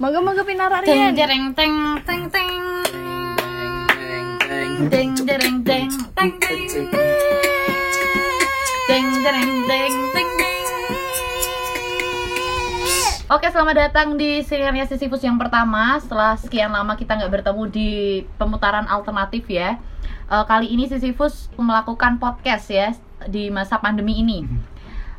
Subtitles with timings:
[0.00, 1.12] Monggo Teng pinararian.
[1.12, 1.76] dereng teng
[2.08, 2.52] teng teng.
[4.88, 6.88] Teng dereng teng teng teng.
[8.88, 10.56] Teng dereng teng teng teng.
[13.28, 16.00] Oke, selamat datang di serialnya Sisyphus yang pertama.
[16.00, 17.90] Setelah sekian lama kita nggak bertemu di
[18.40, 19.76] pemutaran alternatif ya.
[20.32, 22.96] Eh, kali ini Sisyphus melakukan podcast ya
[23.28, 24.48] di masa pandemi ini.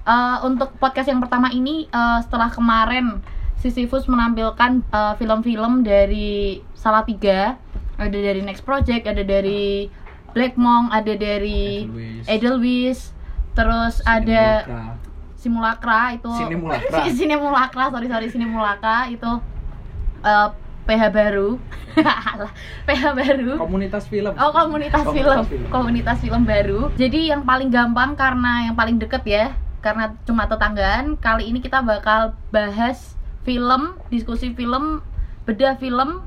[0.10, 3.22] Eh, untuk podcast yang pertama ini eh, setelah kemarin
[3.62, 7.62] Sisyphus menampilkan eh, film-film dari Salatiga,
[7.96, 9.86] ada dari Next Project, ada dari
[10.32, 12.26] Black Monk, ada dari Edelweiss.
[12.26, 13.00] Edelweiss,
[13.54, 14.66] terus ada.
[15.36, 16.98] Simulacra itu Sinemulacra.
[17.02, 19.32] Si- Sinemulacra, sorry sorry Sinemulacra itu
[20.22, 20.50] eh,
[20.82, 21.58] PH baru
[22.86, 25.26] PH baru komunitas film Oh komunitas, film.
[25.26, 25.66] Komunitas film.
[25.70, 26.80] komunitas film baru.
[26.94, 29.46] Jadi yang paling gampang karena yang paling deket ya,
[29.80, 31.18] karena cuma tetanggaan.
[31.18, 35.02] Kali ini kita bakal bahas film, diskusi film,
[35.46, 36.22] bedah film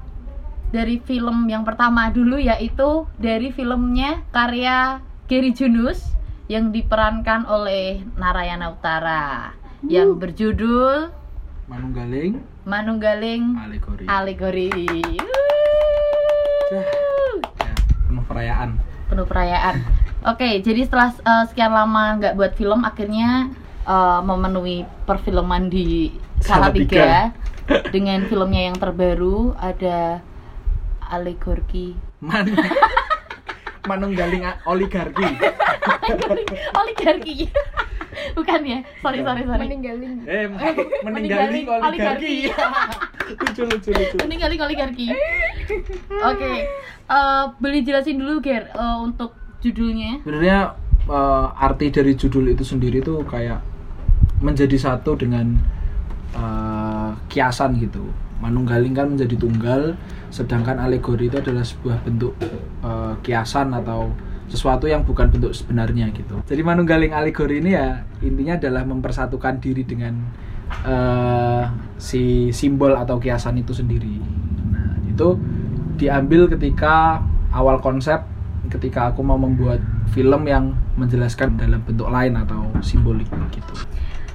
[0.74, 4.98] dari film yang pertama dulu yaitu dari filmnya karya
[5.30, 6.02] Gary Junus
[6.50, 9.54] yang diperankan oleh Narayana Utara
[9.86, 11.14] yang berjudul
[11.64, 12.44] Manunggaling.
[12.68, 14.04] Manunggaling alegori.
[14.04, 14.68] Alegori.
[16.68, 16.84] ya,
[18.04, 18.76] penuh perayaan.
[19.08, 19.80] Penuh perayaan.
[20.28, 23.48] Oke, jadi setelah uh, sekian lama nggak buat film, akhirnya
[23.88, 26.12] uh, memenuhi perfilman di
[26.44, 27.32] Salatiga
[27.94, 30.20] dengan filmnya yang terbaru ada
[31.08, 31.96] Alegorki.
[32.20, 32.52] Man
[33.88, 35.24] Manunggaling oligarki
[36.72, 37.48] Oligarki.
[38.38, 38.78] Bukan ya?
[39.04, 39.64] Sorry, sorry, sorry.
[39.68, 40.24] Meninggalin.
[40.24, 42.34] eh Meninggaling meninggaling oligarki
[43.24, 45.06] lucu lucu lucu Meninggalin oligarki.
[46.24, 46.52] Oke,
[47.12, 50.20] uh, boleh jelasin dulu Ger uh, untuk judulnya.
[50.20, 50.76] sebenarnya
[51.08, 53.64] eh, arti dari judul itu sendiri tuh kayak
[54.44, 55.56] menjadi satu dengan
[56.34, 58.04] eh, kiasan gitu.
[58.42, 59.96] Manunggaling kan menjadi tunggal
[60.28, 62.34] sedangkan alegori itu adalah sebuah bentuk
[62.84, 64.10] eh, kiasan atau
[64.44, 66.44] sesuatu yang bukan bentuk sebenarnya gitu.
[66.44, 70.20] Jadi manunggaling alegori ini ya intinya adalah mempersatukan diri dengan
[70.84, 71.64] eh,
[71.96, 74.20] si simbol atau kiasan itu sendiri.
[74.68, 75.38] Nah itu
[75.96, 77.22] diambil ketika
[77.54, 78.20] awal konsep
[78.68, 79.78] ketika aku mau membuat
[80.12, 83.74] film yang menjelaskan dalam bentuk lain atau simbolik gitu.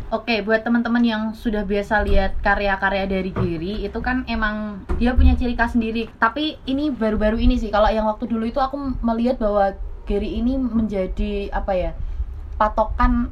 [0.10, 5.38] Oke, buat teman-teman yang sudah biasa lihat karya-karya dari Giri, itu kan emang dia punya
[5.38, 6.10] ciri khas sendiri.
[6.18, 9.78] Tapi ini baru-baru ini sih, kalau yang waktu dulu itu aku melihat bahwa
[10.10, 11.92] Giri ini menjadi apa ya?
[12.58, 13.30] patokan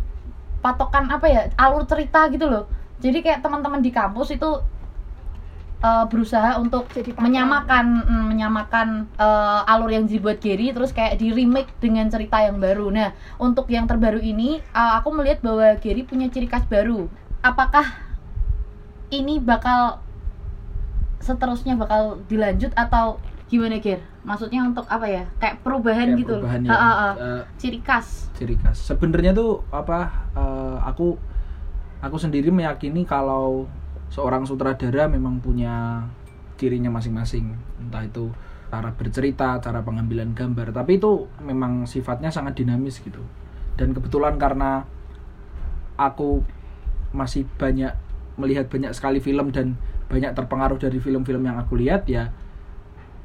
[0.62, 1.42] patokan apa ya?
[1.58, 2.70] alur cerita gitu loh.
[3.02, 4.62] Jadi kayak teman-teman di kampus itu
[5.78, 11.30] eh, berusaha untuk Jadi menyamakan mm, menyamakan eh, alur yang dibuat Gary terus kayak di
[11.32, 12.90] remake dengan cerita yang baru.
[12.90, 17.06] Nah, untuk yang terbaru ini eh, aku melihat bahwa Gary punya ciri khas baru.
[17.40, 17.86] Apakah
[19.10, 20.02] ini bakal
[21.18, 24.04] seterusnya bakal dilanjut atau gimana Ger?
[24.28, 25.24] Maksudnya untuk apa ya?
[25.40, 26.36] Kayak perubahan Kayak gitu.
[26.36, 27.12] perubahan Ah, ya.
[27.16, 28.28] Eh, Ciri khas.
[28.36, 28.78] ciri khas.
[28.84, 30.28] Sebenarnya tuh apa?
[30.36, 31.16] eh, aku
[31.98, 33.66] aku sendiri meyakini kalau
[34.14, 36.06] seorang sutradara memang punya
[36.58, 37.54] cirinya masing-masing.
[37.80, 38.34] Entah itu
[38.68, 40.76] cara bercerita, cara pengambilan gambar.
[40.76, 43.22] Tapi itu memang sifatnya sangat dinamis gitu.
[43.78, 44.84] Dan kebetulan karena
[45.98, 46.44] aku
[47.16, 47.94] masih banyak
[48.38, 52.32] melihat banyak sekali film dan banyak terpengaruh dari film-film yang aku lihat ya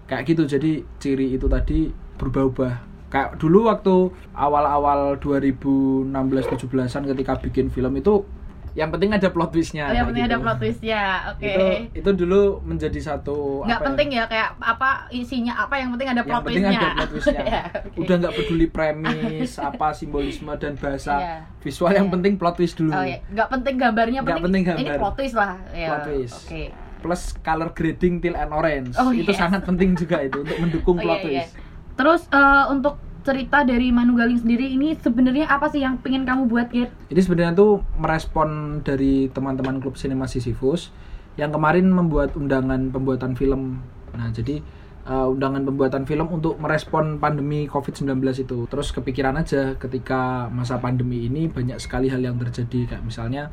[0.08, 2.72] kayak gitu jadi ciri itu tadi berubah-ubah
[3.12, 8.24] kayak dulu waktu awal-awal 2016-17an ketika bikin film itu
[8.72, 10.42] yang penting ada plot twistnya Oh, yang penting ada gitu.
[10.42, 11.04] plot twist ya.
[11.28, 11.44] Oke.
[11.44, 15.88] itu itu dulu menjadi satu nggak apa ya, penting ya kayak apa isinya apa yang
[15.92, 17.98] penting ada yang plot penting twistnya ada plot twistnya Ya, oke.
[17.98, 21.36] udah nggak peduli premis apa simbolisme dan bahasa Iya.
[21.60, 22.14] visual yang Iya.
[22.14, 25.00] penting plot twist dulu oh ya nggak penting gambarnya Nggak penting, penting ini gambar.
[25.00, 26.36] plot twist lah ya Plot twist.
[26.42, 26.62] oke
[27.02, 29.36] plus color grading till and orange Oh, itu yes.
[29.36, 31.42] sangat penting juga itu untuk mendukung Oh, plot iya, iya.
[31.42, 31.52] twist
[31.92, 36.68] terus eh, untuk cerita dari Manunggaling sendiri ini sebenarnya apa sih yang pengen kamu buat
[36.70, 36.90] Gir?
[37.08, 40.90] Jadi sebenarnya tuh merespon dari teman-teman klub sinema Sisyphus
[41.38, 43.80] yang kemarin membuat undangan pembuatan film.
[44.12, 44.60] Nah, jadi
[45.08, 48.58] uh, undangan pembuatan film untuk merespon pandemi COVID-19 itu.
[48.68, 53.48] Terus kepikiran aja ketika masa pandemi ini banyak sekali hal yang terjadi kayak misalnya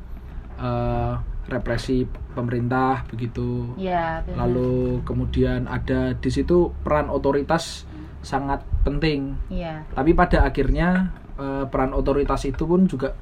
[0.60, 1.18] uh,
[1.50, 2.06] represi
[2.38, 3.74] pemerintah begitu.
[3.76, 4.46] ya benar.
[4.46, 7.89] Lalu kemudian ada di situ peran otoritas
[8.22, 9.84] sangat penting Iya.
[9.92, 13.16] tapi pada akhirnya eh, peran otoritas itu pun juga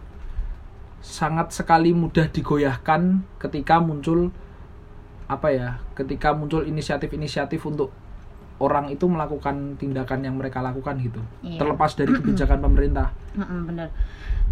[1.00, 4.34] sangat sekali mudah digoyahkan ketika muncul
[5.28, 7.94] apa ya ketika muncul inisiatif-inisiatif untuk
[8.58, 11.62] orang itu melakukan tindakan yang mereka lakukan gitu Iya.
[11.62, 13.94] terlepas dari kebijakan pemerintah bener.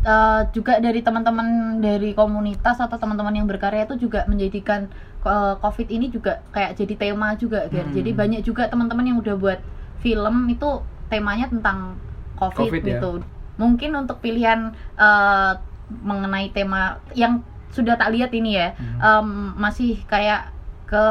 [0.05, 4.85] Eh, juga dari teman-teman dari komunitas atau teman-teman yang berkarya itu juga menjadikan
[5.25, 7.89] eh, COVID ini juga kayak jadi tema juga, Ger.
[7.89, 7.95] Hmm.
[7.97, 9.57] Jadi banyak juga teman-teman yang udah buat
[9.99, 11.95] film itu temanya tentang
[12.35, 12.89] COVID, COVID, ya.
[12.97, 13.11] gitu.
[13.55, 15.53] Mungkin untuk pilihan eh,
[16.01, 18.97] mengenai tema yang sudah tak lihat ini ya, Hmm.
[18.99, 19.27] em,
[19.59, 20.49] masih kayak
[20.87, 21.05] ke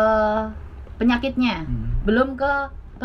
[0.97, 2.01] penyakitnya Hmm.
[2.03, 2.53] belum ke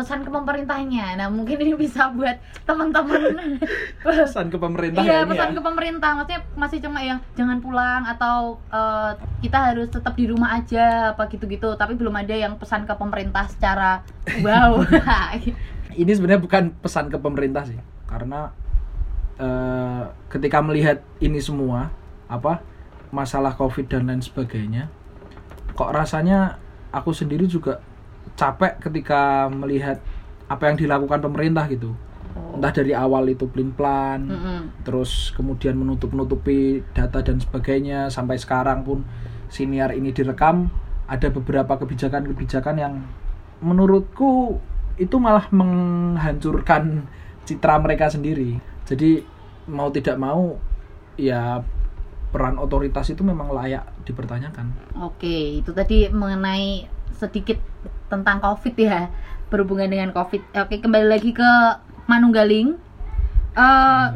[0.00, 1.20] pesan ke pemerintahnya.
[1.20, 3.36] Nah, mungkin ini bisa buat teman-teman
[4.04, 5.56] pesan ke pemerintah Iya, ya pesan ya.
[5.56, 6.10] ke pemerintah.
[6.16, 9.12] Maksudnya masih cuma yang jangan pulang atau eh,
[9.44, 13.44] kita harus tetap di rumah aja apa gitu-gitu, tapi belum ada yang pesan ke pemerintah
[13.52, 14.00] secara
[14.46, 14.80] wow.
[16.00, 17.76] ini sebenarnya bukan pesan ke pemerintah sih
[18.08, 18.54] karena
[19.36, 21.92] eh, ketika melihat ini semua
[22.30, 22.62] apa
[23.10, 24.86] masalah covid dan lain sebagainya
[25.74, 26.62] kok rasanya
[26.94, 27.82] aku sendiri juga
[28.40, 30.00] capek ketika melihat
[30.48, 31.92] apa yang dilakukan pemerintah gitu.
[32.56, 34.86] Entah dari awal itu pelin plan Mm-mm.
[34.86, 39.04] terus kemudian menutup nutupi data dan sebagainya sampai sekarang pun
[39.52, 40.72] siniar ini direkam.
[41.10, 43.02] Ada beberapa kebijakan-kebijakan yang
[43.60, 44.62] menurutku
[44.94, 47.04] itu malah menghancurkan
[47.44, 48.62] citra mereka sendiri.
[48.86, 49.26] Jadi
[49.66, 50.54] mau tidak mau
[51.18, 51.60] ya
[52.30, 54.70] peran otoritas itu memang layak dipertanyakan.
[55.02, 57.58] Oke, itu tadi mengenai sedikit
[58.10, 59.06] tentang COVID ya,
[59.48, 60.42] berhubungan dengan COVID.
[60.66, 61.50] Oke, kembali lagi ke
[62.10, 62.74] Manunggaling.
[63.54, 64.06] Eh,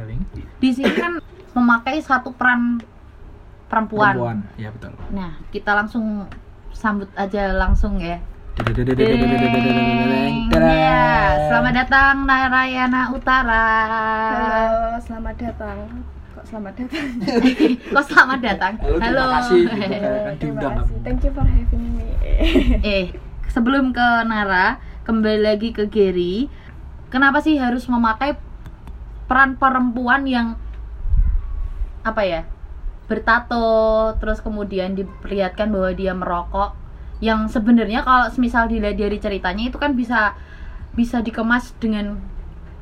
[0.59, 1.23] di sini kan
[1.55, 2.83] memakai satu peran
[3.71, 4.15] perempuan.
[4.15, 6.27] perempuan ya betul Nah, kita langsung
[6.75, 8.19] sambut aja langsung ya.
[10.55, 11.03] Ya,
[11.51, 13.67] selamat datang Narayana Utara.
[14.31, 15.79] Halo, selamat datang.
[16.35, 17.07] Kok selamat datang?
[17.91, 18.73] Kok selamat datang?
[18.79, 19.63] Halo, terima kasih
[20.39, 20.97] Terima kasih.
[21.03, 22.07] Thank you for having me.
[22.87, 23.07] eh,
[23.55, 26.51] sebelum ke Nara, kembali lagi ke Gary.
[27.07, 28.35] Kenapa sih harus memakai
[29.31, 30.59] peran perempuan yang
[32.03, 32.43] apa ya?
[33.05, 36.73] bertato, terus kemudian diperlihatkan bahwa dia merokok
[37.21, 40.33] yang sebenarnya kalau misal dilihat dari ceritanya itu kan bisa
[40.97, 42.17] bisa dikemas dengan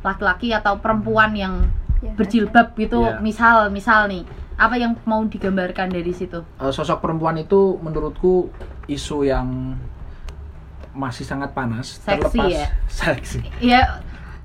[0.06, 1.54] laki-laki atau perempuan yang
[2.02, 3.18] Ya, berjilbab gitu Iya.
[3.18, 4.22] misal misal nih
[4.58, 8.50] apa yang mau digambarkan dari situ Eh, sosok perempuan itu menurutku
[8.86, 9.78] isu yang
[10.92, 12.66] masih sangat panas Seksi ya?
[13.00, 13.82] seksi ya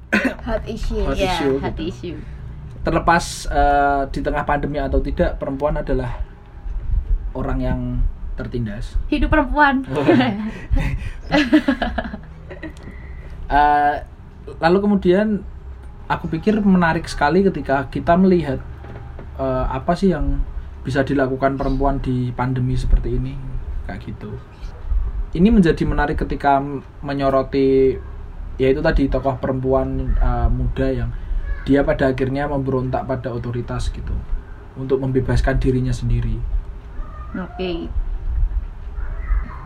[0.47, 1.03] Hot issue.
[1.03, 2.15] Hot ya issue hati gitu.
[2.15, 2.19] issue
[2.87, 6.23] terlepas eh, di tengah pandemi atau tidak perempuan adalah
[7.35, 7.79] orang yang
[8.39, 9.83] tertindas hidup perempuan
[13.47, 13.95] Eh,
[14.59, 15.39] lalu kemudian
[16.11, 18.59] aku pikir menarik sekali ketika kita melihat
[19.39, 20.43] eh, apa sih yang
[20.83, 23.35] bisa dilakukan perempuan di pandemi seperti ini
[23.87, 24.35] kayak gitu
[25.35, 26.63] ini menjadi menarik ketika
[27.01, 27.97] menyoroti
[28.57, 31.09] yaitu tadi tokoh perempuan eh, muda yang
[31.67, 34.15] dia pada akhirnya memberontak pada otoritas gitu
[34.79, 36.39] untuk membebaskan dirinya sendiri
[37.35, 37.91] Oke.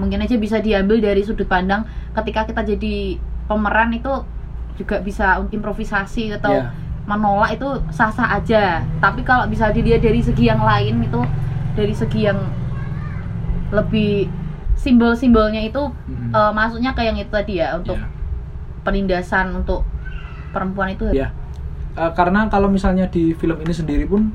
[0.01, 1.85] Mungkin aja bisa diambil dari sudut pandang
[2.17, 4.09] ketika kita jadi pemeran itu
[4.81, 6.73] juga bisa improvisasi atau Ya.
[7.05, 8.81] menolak itu sah-sah aja.
[8.97, 11.21] Tapi kalau bisa dilihat dari segi yang lain itu
[11.77, 12.39] dari segi yang
[13.69, 14.25] lebih
[14.81, 15.77] simbol-simbolnya itu
[16.09, 16.33] Mm-mm.
[16.33, 18.09] eh, masuknya ke yang itu tadi ya untuk Ya.
[18.81, 19.85] penindasan untuk
[20.49, 21.29] perempuan itu Ya.
[21.93, 24.33] Eh, karena kalau misalnya di film ini sendiri pun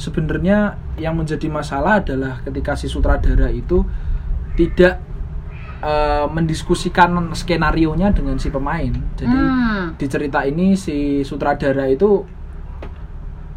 [0.00, 3.84] sebenarnya yang menjadi masalah adalah ketika si sutradara itu
[4.56, 4.96] tidak
[5.82, 8.94] eh, mendiskusikan skenario nya dengan si pemain.
[9.18, 9.98] Jadi Hmm.
[9.98, 12.22] di cerita ini si sutradara itu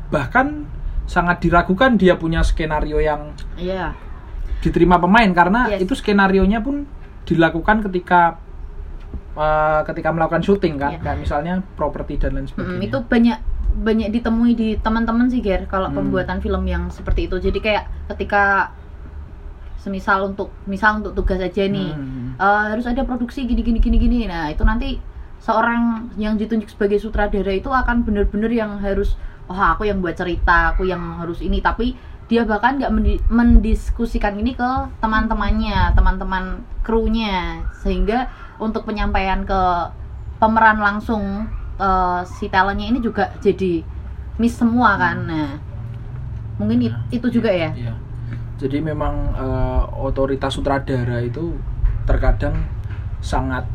[0.10, 0.66] bahkan
[1.06, 3.94] sangat diragukan dia punya skenario yang Iya.
[4.66, 5.86] Diterima pemain karena Yes.
[5.86, 6.90] itu skenario nya pun
[7.24, 8.42] dilakukan ketika
[9.34, 11.00] eh, ketika melakukan syuting kan Iya.
[11.02, 12.84] kayak misalnya properti dan lain Mm, sebagainya.
[12.84, 13.38] itu banyak
[13.76, 15.98] banyak ditemui di teman-teman sih Ger kalau Hmm.
[15.98, 18.72] pembuatan film yang seperti itu jadi kayak ketika
[19.78, 22.34] semisal untuk misal untuk tugas aja nih Hmm.
[22.36, 24.98] eh, harus ada produksi gini gini gini gini nah itu nanti
[25.38, 29.14] seorang yang ditunjuk sebagai sutradara itu akan bener-bener yang harus
[29.46, 31.94] oh aku yang buat cerita aku yang harus ini tapi
[32.26, 38.26] dia bahkan nggak mendi- mendiskusikan ini ke teman-temannya teman-teman krunya sehingga
[38.58, 39.62] untuk penyampaian ke
[40.42, 41.46] pemeran langsung
[41.78, 43.86] eh, si talentnya ini juga jadi
[44.42, 45.50] miss semua kan nah
[46.58, 47.94] mungkin it- Nah, itu juga ya Iya.
[48.56, 51.60] Jadi memang eh, otoritas sutradara itu
[52.08, 52.56] terkadang
[53.20, 53.68] sangat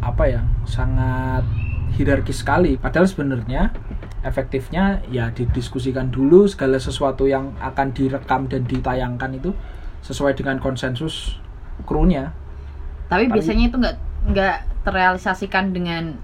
[0.00, 1.44] apa ya, sangat
[1.98, 2.80] hierarkis sekali.
[2.80, 3.76] Padahal sebenarnya
[4.26, 9.54] efektifnya ya didiskusikan dulu segala sesuatu yang akan direkam dan ditayangkan itu
[10.02, 11.38] sesuai dengan konsensus
[11.82, 12.34] krunya.
[13.06, 16.18] tapi Paling- biasanya itu nggak nggak terrealisasikan dengan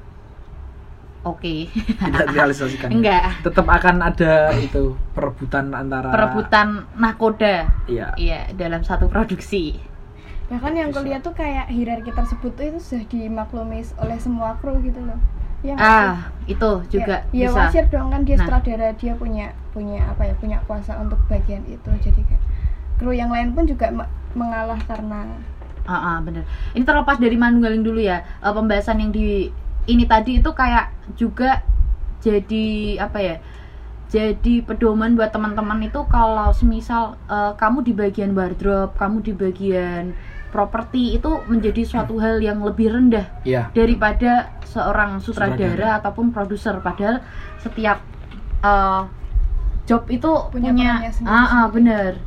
[1.22, 1.70] oke.
[2.02, 3.38] tidak direalisasikan Enggak.
[3.40, 7.70] tetap akan ada itu perebutan antara Perebutan nakoda.
[7.86, 9.78] iya Iya, dalam satu produksi.
[10.44, 15.16] bahkan yang kuliah tuh kayak hierarki tersebut itu sudah dimaklumi oleh semua kru gitu loh
[15.62, 15.82] ya sih?
[15.82, 16.14] Ah,
[16.50, 17.58] itu juga ya, ya bisa.
[17.70, 18.44] wajar dong kan dia Nah.
[18.46, 22.42] sutradara dia punya punya apa ya punya kuasa untuk bagian itu jadi kayak
[23.00, 25.26] kru yang lain pun juga me- mengalah karena
[25.82, 26.46] Ah, ah, bener.
[26.78, 28.22] Ini terlepas dari Manunggaling dulu ya.
[28.22, 29.50] eh, pembahasan yang di
[29.90, 31.58] ini tadi itu kayak juga
[32.22, 32.66] jadi
[33.02, 33.36] apa ya?
[34.12, 40.14] Jadi pedoman buat teman-teman itu kalau semisal eh, kamu di bagian wardrobe, kamu di bagian
[40.52, 43.72] properti itu menjadi suatu hal yang lebih rendah iya.
[43.72, 45.88] daripada seorang sutradara, Sutradara.
[46.04, 46.76] ataupun produser.
[46.84, 47.24] Padahal
[47.56, 48.04] setiap
[48.60, 49.08] uh,
[49.88, 50.92] job itu Punya punya,
[51.24, 52.20] ah, ah, bener.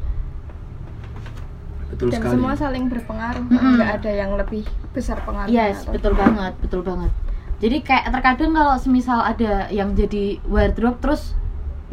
[1.94, 2.34] Betul dan sekali.
[2.36, 3.74] semua saling berpengaruh Mm-mm.
[3.80, 7.12] nggak ada yang lebih besar pengaruhnya yes atau- betul banget betul banget.
[7.56, 11.38] Jadi kayak terkadang kalau semisal ada yang jadi wardrobe terus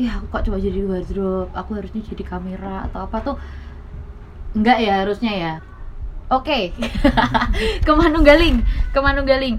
[0.01, 1.53] ya aku kok coba jadi wardrobe?
[1.55, 3.17] Aku harusnya jadi kamera atau apa?
[3.23, 3.37] Tuh
[4.59, 5.53] enggak ya harusnya ya
[6.33, 6.59] oke.
[7.87, 9.57] Ke Manunggaling ke Manunggaling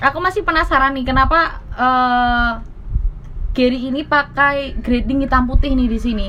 [0.00, 2.52] aku masih penasaran nih kenapa eh
[3.56, 6.26] Gary ini pakai grading hitam putih nih di sini?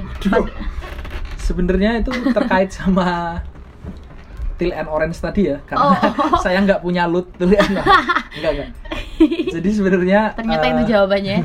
[1.36, 3.44] Sebenarnya itu terkait sama
[4.56, 6.40] Teal and Orange tadi ya karena Oh.
[6.44, 7.84] saya nggak punya loot Teal and
[8.32, 8.70] enggak enggak
[9.60, 11.38] jadi sebenarnya ternyata eh, itu jawabannya.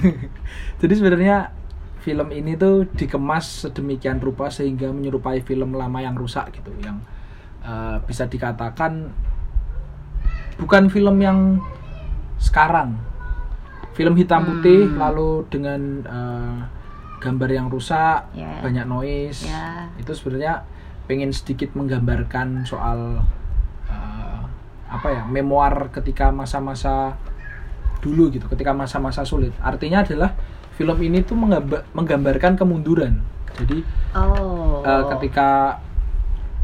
[0.78, 1.36] Jadi sebenarnya
[2.02, 7.02] film ini tuh dikemas sedemikian rupa sehingga menyerupai film lama yang rusak gitu yang
[7.62, 9.10] eh, bisa dikatakan
[10.56, 11.38] bukan film yang
[12.36, 12.98] sekarang
[13.92, 14.98] film hitam putih Hmm.
[14.98, 16.56] lalu dengan eh,
[17.18, 18.58] gambar yang rusak Ya.
[18.60, 19.86] banyak noise Ya.
[19.94, 20.66] itu sebenarnya
[21.04, 23.22] pengen sedikit menggambarkan soal
[23.86, 24.40] eh,
[24.88, 27.14] apa ya memoir ketika masa-masa
[28.02, 30.34] dulu gitu ketika masa-masa sulit artinya adalah
[30.74, 33.22] film ini tuh menggamba- menggambarkan kemunduran
[33.54, 33.84] jadi
[34.16, 35.78] oh eh, ketika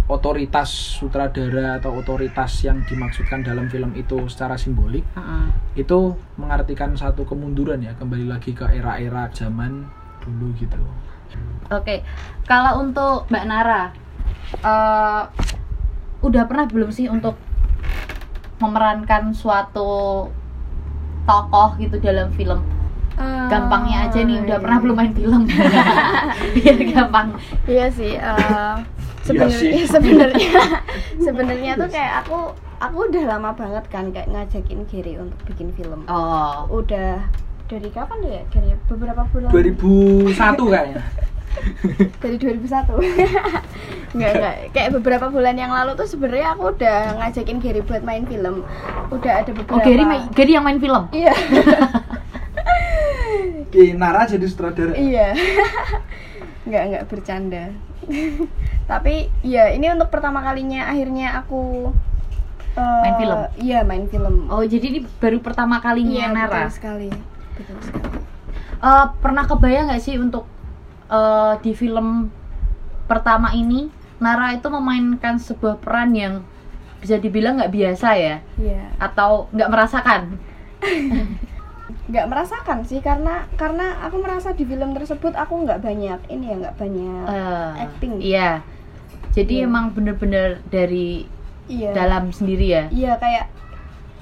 [0.09, 5.47] otoritas sutradara atau otoritas yang dimaksudkan dalam film itu secara simbolik Heeh.
[5.77, 9.85] itu mengartikan satu kemunduran ya kembali lagi ke era-era zaman
[10.25, 10.81] dulu gitu
[11.69, 12.01] Oke,
[12.49, 13.93] kalau untuk Mbak Nara,
[14.65, 15.23] eh,
[16.25, 17.37] udah pernah belum sih untuk
[18.57, 20.25] memerankan suatu
[21.29, 22.65] tokoh gitu dalam film?
[23.21, 24.63] Eh, Gampangnya aja nih, udah iya.
[24.65, 25.43] pernah belum main film?
[26.57, 27.37] Biar gampang.
[27.69, 28.17] Iya sih.
[28.17, 29.73] eh, Iya sebenarnya sih.
[29.85, 30.51] sebenarnya
[31.27, 32.39] sebenarnya tuh kayak aku
[32.79, 36.07] aku udah lama banget kan kayak ngajakin Gary untuk bikin film.
[36.07, 37.27] Oh, Udah
[37.67, 38.73] dari kapan ya Gary?
[38.87, 39.51] Beberapa bulan.
[39.51, 40.33] 2001
[40.73, 41.03] kayaknya
[42.19, 43.03] Dari 2001.
[44.09, 44.55] enggak enggak.
[44.71, 48.63] Kayak beberapa bulan yang lalu tuh sebenarnya aku udah ngajakin Gary buat main film.
[49.11, 49.75] Udah ada beberapa.
[49.75, 51.11] oh Gary, main- Gary yang main film?
[51.11, 51.35] Iya.
[53.61, 55.35] Oke, Nara jadi sutradara Iya.
[56.69, 57.65] nggak nggak bercanda.
[58.91, 61.93] Tapi ya ini untuk pertama kalinya akhirnya aku
[62.77, 63.39] eh, Main film?
[63.61, 64.35] Iya main film.
[64.49, 66.67] Oh, jadi ini baru pertama kalinya iya, Nara?
[66.67, 67.09] Betul sekali.
[67.59, 68.09] Betul sekali.
[68.79, 70.47] Eh, pernah kebayang nggak sih untuk
[71.11, 72.31] eh, di film
[73.09, 76.35] pertama ini Nara itu memainkan sebuah peran yang
[76.99, 78.91] bisa dibilang nggak biasa ya Iya.
[78.99, 80.35] atau nggak merasakan
[81.89, 86.57] Nggak merasakan sih karena karena aku merasa di film tersebut aku nggak banyak ini ya
[86.59, 88.13] nggak banyak Eh, acting.
[88.19, 88.51] iya
[89.31, 89.67] jadi Iya.
[89.67, 91.25] emang bener-bener dari
[91.65, 91.93] Iya.
[91.93, 93.47] dalam sendiri ya Iya kayak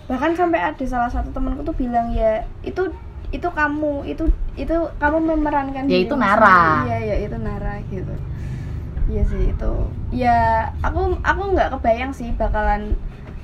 [0.07, 2.87] bahkan sampai ada salah satu temanku tuh bilang ya itu
[3.29, 4.23] itu kamu itu
[4.55, 6.47] itu kamu memerankan Ya, itu Nara.
[6.47, 8.15] sendiri." Iya ya itu Nara gitu.
[9.07, 9.73] Iya sih itu.
[10.13, 10.39] Ya
[10.81, 12.95] aku aku nggak kebayang sih bakalan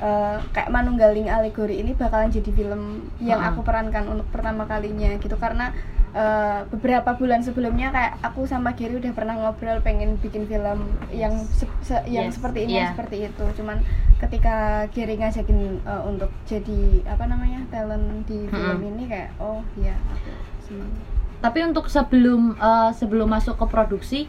[0.02, 2.82] eh, kayak Manunggaling Alegori ini bakalan jadi film
[3.22, 3.54] yang Ha-ha.
[3.54, 5.38] aku perankan untuk pertama kalinya gitu.
[5.38, 5.70] Karena
[6.12, 11.32] eh, beberapa bulan sebelumnya kayak aku sama Gary udah pernah ngobrol pengen bikin film yang
[11.48, 12.92] se- se- yang Yes, seperti ini yang iya.
[12.92, 13.44] seperti itu.
[13.56, 13.78] Cuman
[14.18, 14.56] ketika
[14.90, 20.30] Gary ngajakin eh, untuk jadi apa namanya talent di film ini kayak oh iya aku
[20.62, 20.92] senang
[21.42, 24.20] tapi untuk sebelum eh, sebelum masuk ke produksi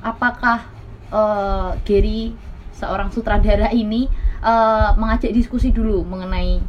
[0.00, 0.62] apakah
[1.10, 2.30] eh, Gary
[2.70, 4.06] seorang sutradara ini
[4.40, 6.60] eh, mengajak diskusi dulu mengenai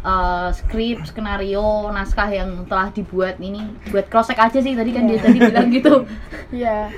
[0.00, 5.04] eh, skrip, skenario, naskah yang telah dibuat ini buat cross check aja sih tadi kan
[5.04, 5.22] dia Iya.
[5.22, 5.94] tadi bilang gitu.
[6.54, 6.88] Iya,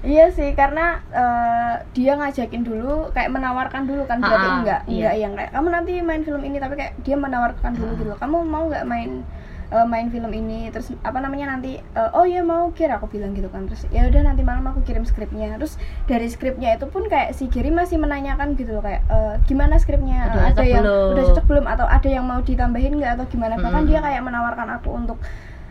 [0.00, 4.80] iya sih karena eh, dia ngajakin dulu kayak menawarkan dulu kan berarti Ah, ah, enggak
[4.84, 4.92] iya.
[4.92, 7.98] enggak yang kayak kamu nanti main film ini tapi kayak dia menawarkan dulu Ah.
[7.98, 8.12] gitu.
[8.16, 9.24] Kamu mau nggak main
[9.70, 13.32] eh, main film ini terus apa namanya nanti eh, oh ya mau kira aku bilang
[13.32, 17.06] gitu kan terus ya udah nanti malam aku kirim skripnya terus dari skripnya itu pun
[17.06, 21.10] kayak si Giri masih menanyakan gitu loh kayak eh, gimana skripnya Udah ada yang belum?
[21.12, 23.88] udah cocok belum atau ada yang mau ditambahin nggak atau gimana bahkan Hmm.
[23.88, 25.18] dia kayak menawarkan aku untuk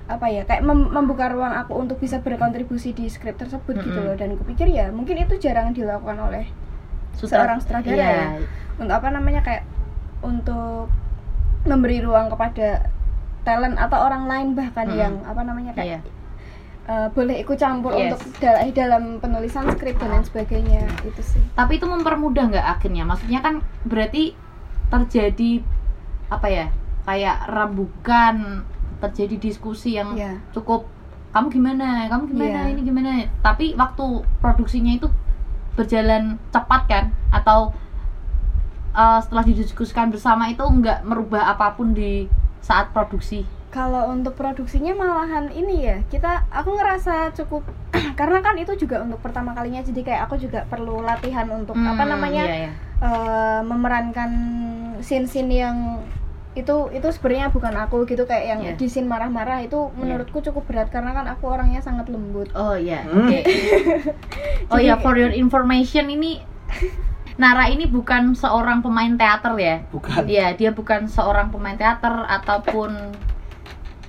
[0.05, 4.05] apa ya kayak mem- membuka ruang aku untuk bisa berkontribusi di skrip tersebut gitu Mm-mm.
[4.05, 6.49] loh dan kupikir ya mungkin itu jarang dilakukan oleh
[7.13, 8.09] Sutra- seorang sutradara Iya.
[8.09, 8.25] ya
[8.75, 9.67] untuk apa namanya kayak
[10.19, 10.89] untuk
[11.61, 12.89] memberi ruang kepada
[13.41, 14.97] talent atau orang lain bahkan Mm-mm.
[14.97, 15.79] yang apa namanya Iya.
[15.99, 16.01] kayak
[16.85, 18.01] eh, boleh ikut campur Yes.
[18.09, 23.03] untuk dal- dalam penulisan skrip dan lain sebagainya itu sih Tapi itu mempermudah nggak akhirnya?
[23.03, 24.33] Maksudnya kan berarti
[24.87, 25.61] terjadi
[26.27, 26.65] apa ya?
[27.05, 28.65] Kayak rembukan,
[28.99, 30.41] terjadi diskusi yang Iya.
[30.51, 30.85] cukup
[31.29, 32.05] kamu gimana?
[32.07, 32.65] Kamu gimana?
[32.65, 32.73] Iya.
[32.73, 33.09] Ini gimana?
[33.39, 34.05] Tapi waktu
[34.39, 35.07] produksinya itu
[35.73, 37.05] berjalan cepat kan?
[37.29, 37.69] Atau
[38.91, 42.25] eh, setelah didiskusikan bersama itu nggak merubah apa pun di
[42.59, 43.45] saat produksi?
[43.69, 47.61] kalau untuk produksinya malahan ini ya kita aku ngerasa cukup
[48.19, 52.01] karena kan itu juga untuk pertama kalinya jadi kayak aku juga perlu latihan untuk apa
[52.01, 52.71] Hmm, namanya iya, iya.
[52.97, 54.31] eh, memerankan
[55.05, 55.77] scene-scene yang
[56.57, 58.73] itu itu sebenarnya bukan aku gitu kayak yang Iya.
[58.73, 63.05] di scene marah-marah itu menurutku cukup berat karena kan aku orangnya sangat lembut Oh iya.
[63.05, 63.29] Hmm.
[63.29, 63.45] Oke.
[64.73, 66.41] oh ya, for your information ini
[67.39, 69.75] Nara ini bukan seorang pemain teater ya.
[69.89, 73.15] bukan Iya, dia bukan seorang pemain teater ataupun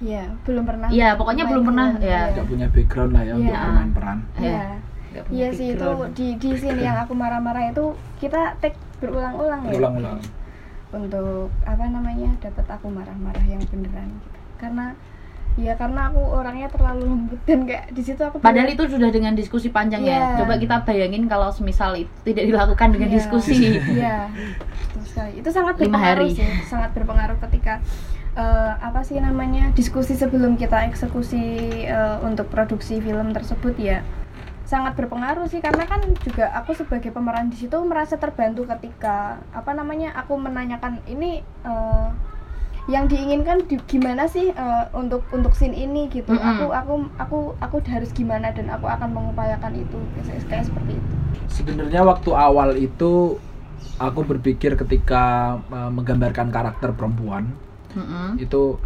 [0.01, 0.89] Iya, belum pernah.
[0.89, 2.33] Iya, pokoknya belum pernah, ya.
[2.33, 3.61] nggak punya background lah ya untuk Iya.
[3.63, 4.63] bermain peran Iya.
[5.11, 5.23] Iya.
[5.31, 7.85] Iya sih itu di di scene yang aku marah-marah itu
[8.19, 9.73] kita take berulang-ulang ya.
[9.79, 10.19] ulang-ulang
[10.91, 12.35] Untuk apa namanya?
[12.43, 14.39] dapat aku marah-marah yang beneran gitu.
[14.59, 14.91] Karena
[15.59, 19.35] ya karena aku orangnya terlalu lembut dan kayak di situ aku Padahal itu sudah dengan
[19.35, 20.15] diskusi panjang ya.
[20.15, 20.27] Iya.
[20.45, 23.17] Coba kita bayangin kalau semisal itu tidak dilakukan dengan Iya.
[23.19, 23.55] diskusi.
[23.99, 24.17] Iya,
[25.03, 25.43] sekali.
[25.43, 26.39] Itu sangat berpengaruh hari.
[26.39, 27.83] sih, sangat berpengaruh ketika
[28.39, 31.43] eh, apa sih namanya diskusi sebelum kita eksekusi
[31.91, 34.07] eh, untuk produksi film tersebut ya
[34.63, 39.75] sangat berpengaruh sih karena kan juga aku sebagai pemeran di situ merasa terbantu ketika apa
[39.75, 42.09] namanya aku menanyakan ini eh,
[42.87, 46.41] yang diinginkan di- gimana sih eh, untuk untuk scene ini gitu Mm-mm.
[46.41, 51.13] aku aku aku aku harus gimana dan aku akan mengupayakan itu kayak, kayak seperti itu
[51.47, 53.37] sebenarnya waktu awal itu
[53.97, 55.23] aku berpikir ketika
[55.67, 57.53] uh, menggambarkan karakter perempuan
[57.91, 58.37] Mm-mm.
[58.37, 58.81] itu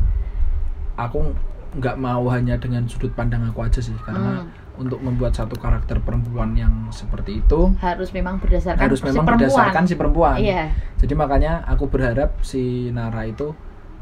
[0.94, 1.34] aku
[1.74, 4.50] nggak mau hanya dengan sudut pandang aku aja sih karena Hmm.
[4.76, 9.46] untuk membuat satu karakter perempuan yang seperti itu Harus memang berdasarkan harus si memang perempuan.
[9.50, 10.70] berdasarkan si perempuan Iya.
[10.98, 13.54] jadi makanya aku berharap si Nara itu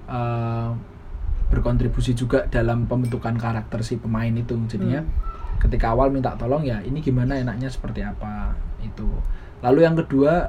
[0.06, 0.70] uh,
[1.48, 5.60] berkontribusi juga dalam pembentukan karakter si pemain itu jadinya Hmm.
[5.60, 9.04] ketika awal minta tolong ya ini gimana enaknya seperti apa itu
[9.60, 10.48] lalu yang kedua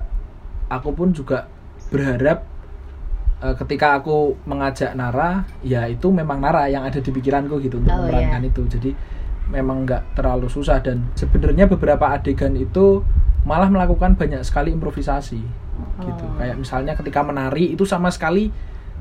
[0.68, 1.46] aku pun juga
[1.92, 2.42] berharap
[3.40, 7.92] eh, ketika aku mengajak Nara ya itu memang Nara yang ada di pikiranku gitu untuk
[7.92, 8.50] Oh, memerankan iya.
[8.50, 8.90] itu jadi
[9.52, 13.04] memang nggak terlalu susah dan sebenarnya beberapa adegan itu
[13.44, 15.42] malah melakukan banyak sekali improvisasi
[16.00, 16.40] gitu Oh.
[16.40, 18.50] kayak misalnya ketika menari itu sama sekali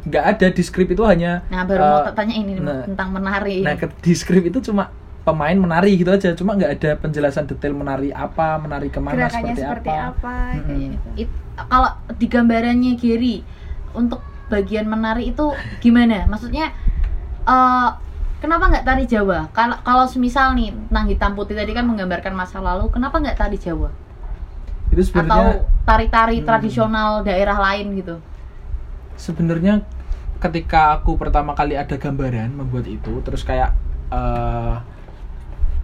[0.02, 3.08] nggak ada di skrip itu hanya Nah, baru mau eh, tak tanya ini nah, tentang
[3.14, 3.62] menari.
[3.62, 4.90] Nah, ke- di skrip itu cuma
[5.22, 9.54] pemain menari gitu aja, cuma nggak ada penjelasan detail menari apa, menari ke mana, gerakannya
[9.54, 10.10] seperti, seperti apa.
[10.10, 10.80] apa, Mm-mm.
[10.98, 11.08] gitu.
[11.22, 11.38] It-
[11.70, 13.36] kalau di gambarannya Gary
[13.94, 15.46] untuk bagian menari itu
[15.78, 16.26] gimana?
[16.26, 16.74] Maksudnya
[17.46, 17.88] eh
[18.42, 19.46] kenapa nggak tari Jawa?
[19.54, 23.58] Kalau kalau semisal nih tentang hitam putih tadi kan menggambarkan masa lalu, kenapa nggak tari
[23.58, 23.90] Jawa?
[24.92, 25.44] Itu sebenarnya Atau
[25.88, 26.46] tari-tari Hmm.
[26.46, 28.16] tradisional daerah lain gitu?
[29.16, 29.84] Sebenarnya
[30.42, 33.74] ketika aku pertama kali ada gambaran membuat itu, terus kayak
[34.10, 34.74] eh,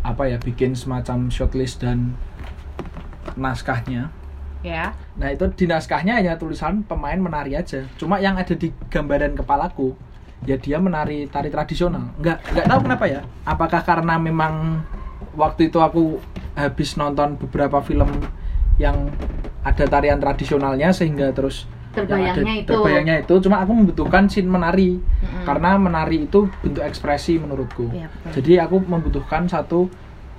[0.03, 2.17] apa ya bikin semacam shortlist dan
[3.37, 4.11] naskahnya.
[4.67, 4.97] Ya.
[5.15, 7.87] Nah itu di naskahnya hanya tulisan pemain menari aja.
[7.95, 9.95] Cuma yang ada di gambaran kepalaku
[10.47, 12.15] ya dia menari tari tradisional.
[12.19, 13.21] Nggak nggak tahu kenapa ya.
[13.47, 14.83] Apakah karena memang
[15.39, 16.19] waktu itu aku
[16.59, 18.11] habis nonton beberapa film
[18.79, 19.11] yang
[19.63, 22.71] ada tarian tradisionalnya sehingga terus Terbayangnya ada- itu.
[22.71, 23.35] terbayangnya itu.
[23.41, 25.45] Cuma aku membutuhkan scene menari Mm-mm.
[25.45, 27.89] karena menari itu bentuk ekspresi menurutku.
[27.89, 28.31] Betul.
[28.35, 29.89] Jadi aku membutuhkan satu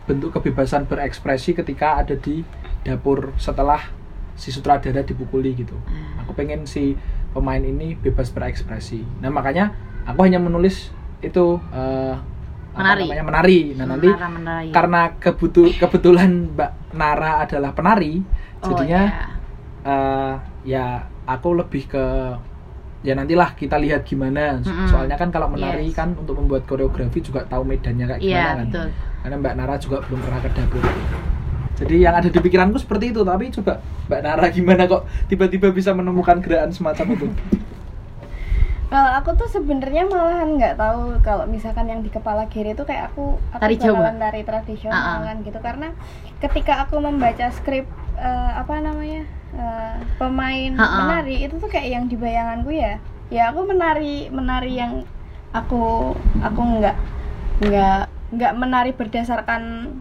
[0.05, 2.41] bentuk kebebasan berekspresi ketika ada di
[2.81, 3.81] dapur setelah
[4.33, 5.75] si sutradara dipukuli gitu.
[5.85, 6.23] Ah.
[6.23, 6.95] Aku pengen si
[7.29, 9.03] pemain ini bebas berekspresi.
[9.19, 12.23] Nah makanya aku hanya menulis itu apa
[12.75, 13.03] Menari.
[13.03, 13.59] namanya menari.
[13.73, 14.69] Nah nanti Menara menari.
[14.71, 18.23] karena kebutu kebetulan Mbak Nara adalah penari,
[18.59, 19.25] Oh, jadinya iya.
[19.83, 20.33] eh,
[20.65, 20.85] ya
[21.29, 22.05] aku lebih ke
[22.99, 24.87] ya nantilah kita lihat gimana So- Mm-mm.
[24.89, 25.95] soalnya kan kalau menari Yes.
[25.95, 28.87] kan untuk membuat koreografi juga tahu medannya kayak gimana kan betul.
[29.19, 30.83] karena Mbak Nara juga belum pernah ke dapur
[31.79, 33.73] jadi yang ada di pikiranku seperti itu tapi coba
[34.11, 37.27] Mbak Nara gimana kok tiba-tiba bisa menemukan gerakan semacam itu
[38.89, 43.13] Kalau aku tuh sebenarnya malahan nggak tahu kalau misalkan yang di kepala Gary itu kayak
[43.13, 44.09] aku aku Tari Jawa?
[44.17, 45.29] tari tradisional ah.
[45.29, 45.93] kan gitu karena
[46.41, 47.85] ketika aku membaca skrip
[48.17, 50.97] eh, apa namanya eh, pemain Ah, ah.
[51.05, 52.97] menari itu tuh kayak yang di bayanganku ya
[53.29, 55.05] ya aku menari menari yang
[55.53, 56.97] aku aku nggak
[57.61, 58.01] nggak
[58.33, 59.93] nggak menari berdasarkan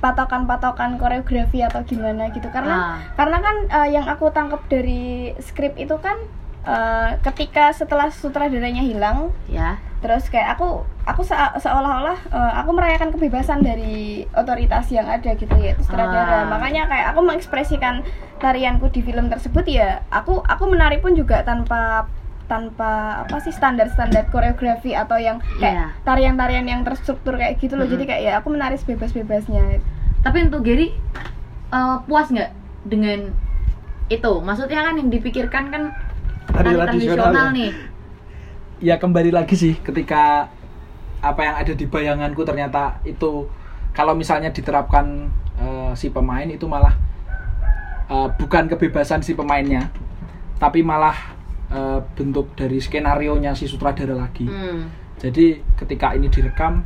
[0.00, 2.96] patokan-patokan koreografi atau gimana gitu karena Ah.
[3.16, 6.16] karena kan eh, yang aku tangkap dari skrip itu kan
[6.62, 13.10] eh, ketika setelah sutradaranya hilang ya terus kayak aku aku se- seolah-olah eh, aku merayakan
[13.10, 15.82] kebebasan dari otoritas yang ada gitu ya Ah.
[15.82, 18.00] sutradara makanya kayak aku mengekspresikan
[18.36, 22.08] tarianku di film tersebut ya aku aku menari pun juga tanpa
[22.46, 25.60] tanpa apa sih standar-standar koreografi atau yang Iya.
[25.60, 27.94] kayak tarian-tarian yang terstruktur kayak gitu loh Mm-mm.
[27.94, 29.78] jadi kayak ya aku menari sebebas-bebasnya
[30.20, 30.90] tapi untuk Gary
[31.70, 32.50] eh, puas nggak
[32.82, 33.30] dengan
[34.08, 35.82] itu maksudnya kan yang dipikirkan kan
[36.60, 37.56] Tari tari tradisional ya.
[37.56, 37.70] nih
[38.80, 40.48] ya kembali lagi sih ketika
[41.20, 43.44] apa yang ada di bayanganku ternyata itu
[43.92, 45.28] kalau misalnya diterapkan
[45.60, 46.96] eh, si pemain itu malah
[48.08, 49.92] eh, bukan kebebasan si pemainnya
[50.56, 51.16] tapi malah
[51.68, 54.88] eh, bentuk dari skenario nya si sutradara lagi Hmm.
[55.20, 56.80] jadi ketika ini direkam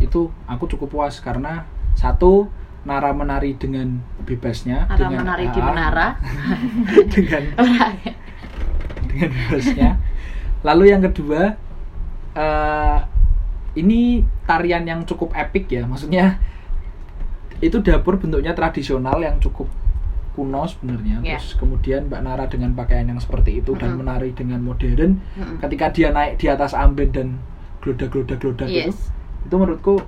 [0.00, 2.48] itu aku cukup puas karena satu
[2.88, 6.08] Nara menari dengan bebasnya Nara dengan menari di menara
[7.12, 7.42] dengan
[9.08, 9.90] dengan bebasnya.
[10.62, 11.56] Lalu yang kedua,
[12.36, 12.98] eh,
[13.78, 16.38] ini tarian yang cukup epic ya, maksudnya
[17.58, 19.66] itu dapur bentuknya tradisional yang cukup
[20.38, 21.24] kuno sebenarnya.
[21.26, 21.42] Iya.
[21.42, 24.06] Terus kemudian Mbak Nara dengan pakaian yang seperti itu dan Mm-mm.
[24.06, 25.18] menari dengan modern.
[25.34, 25.58] Mm-mm.
[25.58, 27.42] Ketika dia naik di atas amben dan
[27.82, 29.18] gloda-gloda-gloda gitu, yes
[29.48, 30.02] itu menurutku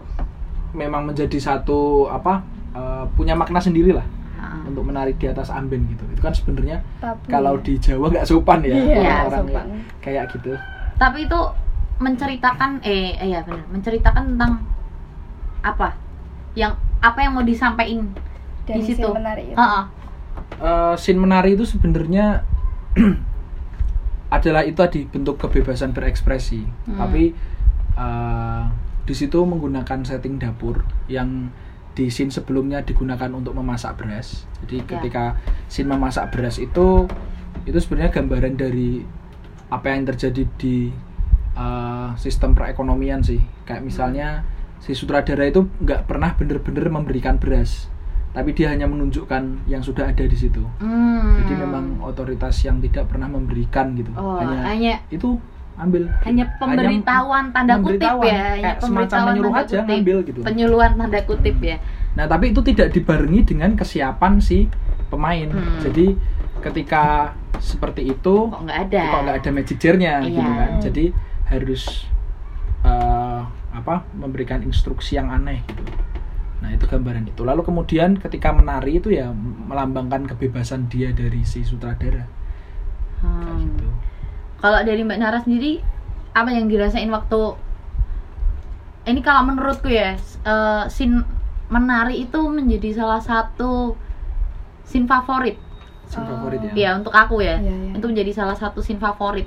[0.76, 2.44] memang menjadi satu apa
[2.76, 4.06] eh, punya makna sendiri lah
[4.50, 4.66] Ah.
[4.66, 6.02] untuk menari di atas amben gitu.
[6.08, 6.82] Itu kan sebenarnya
[7.24, 7.62] kalau ya.
[7.62, 9.66] di Jawa nggak sopan ya Iya, orang sopan.
[10.00, 10.52] kayak gitu.
[10.96, 11.40] tapi itu
[11.96, 14.52] menceritakan eh eh, iya benar menceritakan tentang
[15.60, 15.94] apa
[16.52, 18.10] yang apa yang mau disampaikan
[18.64, 19.56] dari di situ scene menari itu.
[19.56, 19.84] Heeh.
[20.58, 22.42] Eh, scene menari itu sebenarnya
[24.30, 26.98] adalah itu tadi bentuk kebebasan berekspresi, Hmm.
[26.98, 27.34] tapi
[27.92, 28.62] eh,
[29.02, 31.50] di situ menggunakan setting dapur yang
[31.92, 34.46] di scene sebelumnya digunakan untuk memasak beras.
[34.64, 34.86] Jadi Ya.
[34.96, 35.24] ketika
[35.66, 37.10] scene memasak beras itu
[37.66, 39.02] itu sebenarnya gambaran dari
[39.70, 40.90] apa yang terjadi di
[41.50, 43.42] eh, sistem perekonomian sih.
[43.66, 44.28] Kayak misalnya
[44.80, 47.90] si sutradara itu nggak pernah bener-bener memberikan beras,
[48.32, 50.62] tapi dia hanya menunjukkan yang sudah ada di situ.
[50.78, 51.42] Hmm.
[51.42, 54.08] Jadi memang otoritas yang tidak pernah memberikan gitu.
[54.16, 55.36] oh, hanya, hanya itu
[55.78, 56.02] ambil.
[56.26, 60.40] hanya pemberitahuan tanda kutip ya hanya semacam pemberitahuan menyuruh tanda aja kutip ngambil gitu.
[60.42, 61.78] penyuluhan tanda kutip ya
[62.10, 64.66] Nah, tapi itu tidak dibarengi dengan kesiapan si
[65.06, 65.46] pemain.
[65.46, 65.78] Hmm.
[65.78, 66.18] Jadi
[66.58, 70.26] ketika seperti itu kok nggak ada kok nggak ada magic jar-nya Iya.
[70.26, 70.70] gitu kan.
[70.82, 71.04] Jadi
[71.46, 71.82] harus
[72.82, 74.02] eh, apa?
[74.12, 75.82] memberikan instruksi yang aneh gitu.
[76.60, 77.40] Nah, itu gambaran itu.
[77.40, 82.26] Lalu kemudian ketika menari itu ya melambangkan kebebasan dia dari si sutradara.
[83.22, 83.60] Kayak Hmm.
[83.70, 83.86] gitu.
[84.60, 85.80] Kalau dari mbak Nara sendiri
[86.30, 87.56] apa yang dirasain waktu
[89.04, 91.24] ini kalau menurutku ya eh, scene
[91.70, 93.94] menari itu menjadi salah satu
[94.84, 95.56] scene favorit
[96.06, 96.30] Scene Oh.
[96.34, 96.72] favorit ya.
[96.74, 97.92] ya untuk aku ya Iya, iya.
[97.94, 99.46] itu menjadi salah satu scene favorit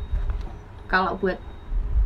[0.87, 1.35] kalau buat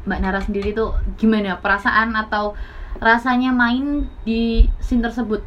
[0.04, 2.58] mbak Nara sendiri tuh gimana perasaan atau
[2.98, 5.46] rasanya main di scene tersebut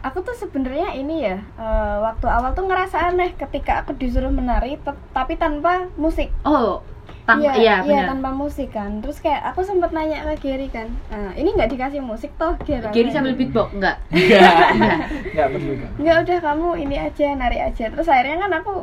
[0.00, 4.76] aku tuh sebenarnya ini ya eh, waktu awal tuh ngerasa aneh ketika aku disuruh menari
[5.10, 6.28] tapi tanpa musik.
[6.42, 6.80] Oh
[7.20, 8.10] tanpa iya iya, iya, benar.
[8.10, 8.98] tanpa musik kan.
[8.98, 12.82] Terus kayak aku sempat nanya ke Gary kan "Eh, ini nggak dikasih musik toh Gary?
[12.86, 14.66] Jadi sambil beatbox enggak Enggak,
[15.30, 15.90] enggak perlu kan.
[15.96, 17.84] nggak udah kamu ini aja nari aja.
[17.86, 18.74] Terus akhirnya kan aku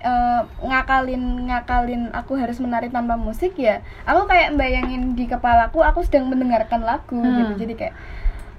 [0.00, 6.02] eh, ngakalin ngakalin aku harus menari tanpa musik ya aku kayak bayangin di kepalaku aku
[6.02, 7.36] sedang mendengarkan lagu Hmm.
[7.46, 7.94] gitu jadi kayak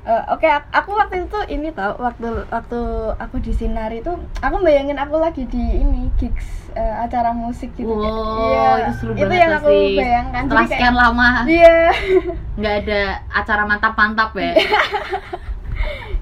[0.05, 2.79] eh, oke ak- aku waktu itu ini tau waktu waktu
[3.17, 6.45] aku di sinari itu aku bayangin aku lagi di ini gigs
[6.77, 8.13] eh, acara musik gitu wow kayak,
[8.45, 9.97] iya, itu seru itu banget yang aku pasti.
[9.97, 10.41] bayangkan.
[10.45, 11.29] Setelah jadi kayak sekian lama.
[11.47, 11.77] Iya.
[12.59, 13.01] Nggak ada
[13.33, 14.53] acara mantap-mantap ya?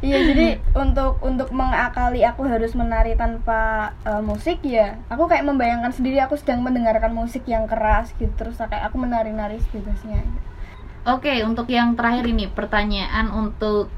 [0.03, 0.19] Iya.
[0.35, 6.19] Jadi untuk untuk mengakali aku harus menari tanpa eh, musik ya aku kayak membayangkan sendiri
[6.19, 10.19] aku sedang mendengarkan musik yang keras gitu terus kayak aku menari-nari sebebasnya.
[11.03, 13.91] Oke, untuk yang terakhir ini pertanyaan untuk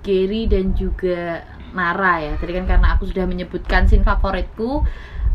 [0.00, 1.44] Gary dan juga
[1.76, 2.32] Nara ya.
[2.40, 4.80] Tadi kan karena aku sudah menyebutkan scene favoritku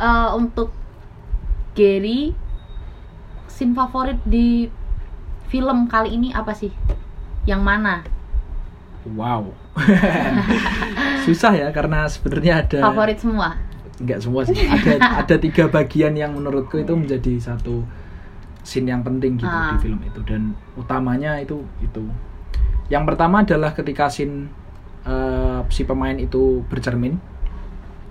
[0.02, 0.74] eh, untuk
[1.78, 2.34] Gary
[3.54, 4.66] scene favorit di
[5.54, 6.74] film kali ini apa sih?
[7.46, 8.02] Yang mana?
[9.14, 9.54] Wow.
[11.30, 13.54] Susah ya karena sebenarnya ada Favorit semua.
[14.02, 14.58] enggak semua sih.
[14.58, 17.86] Ada ada tiga bagian yang menurutku itu menjadi satu
[18.64, 19.72] scene yang penting gitu Ah.
[19.72, 20.42] di film itu dan
[20.74, 22.04] utamanya itu itu
[22.88, 24.48] yang pertama adalah ketika scene
[25.04, 27.20] eh, si pemain itu bercermin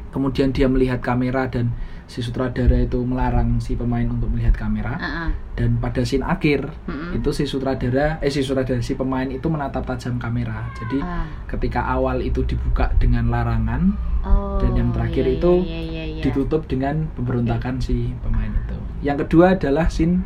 [0.09, 1.73] kemudian dia melihat kamera dan
[2.05, 5.29] si sutradara itu melarang si pemain untuk melihat kamera Ah, ah.
[5.55, 7.17] dan pada scene akhir Mm-mm.
[7.17, 11.25] itu si sutradara eh si sutradara si pemain itu menatap tajam kamera jadi Ah.
[11.49, 16.23] ketika awal itu dibuka dengan larangan Oh, dan yang terakhir iya, itu iya, iya, iya.
[16.23, 20.23] ditutup dengan pemberontakan si pemain itu yang kedua adalah scene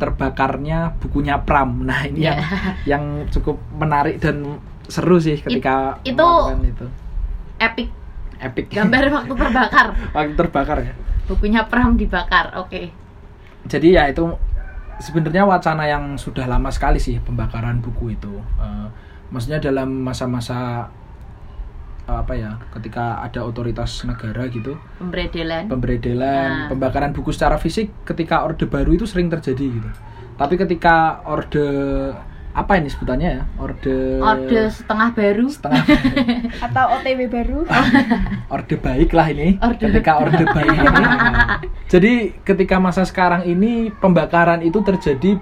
[0.00, 1.70] terbakarnya bukunya Pram.
[1.86, 2.34] Nah ini Ya.
[2.34, 2.40] yang
[2.88, 4.58] yang cukup menarik dan
[4.88, 6.86] seru sih ketika itu- melakukan itu.
[7.58, 7.88] epic.
[8.40, 8.66] Epic.
[8.72, 9.86] Gambar waktu terbakar.
[10.16, 10.94] Waktu terbakar ya.
[11.28, 12.88] Bukunya Pram dibakar oke.
[13.68, 14.24] Jadi ya itu
[14.96, 18.32] sebenarnya wacana yang sudah lama sekali sih pembakaran buku itu.
[18.56, 18.88] Eh,
[19.28, 20.88] maksudnya dalam masa-masa
[22.16, 26.68] apa ya ketika ada otoritas negara gitu pemberedelan pemberedelan Nah.
[26.68, 29.90] pembakaran buku secara fisik ketika orde baru itu sering terjadi gitu.
[30.34, 31.66] Tapi ketika orde
[32.50, 35.46] apa ini sebutannya ya orde orde setengah baru.
[35.46, 35.84] Setengah
[36.66, 37.58] atau OTW baru.
[38.54, 39.86] Orde baik lah ini Orde.
[39.86, 40.88] ketika orde baik ini.
[40.90, 45.38] Nah, jadi ketika masa sekarang ini pembakaran itu terjadi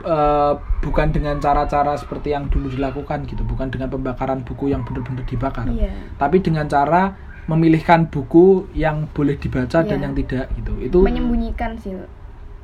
[0.00, 5.24] eh, bukan dengan cara-cara seperti yang dulu dilakukan gitu bukan dengan pembakaran buku yang benar-benar
[5.24, 10.04] dibakar iya tapi dengan cara memilihkan buku yang boleh dibaca dan Iya.
[10.04, 11.96] yang tidak gitu itu menyembunyikan sih